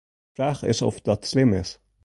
De 0.27 0.33
fraach 0.41 0.63
is 0.63 0.81
oft 0.81 1.03
dat 1.03 1.25
slim 1.25 1.53
is. 1.53 1.79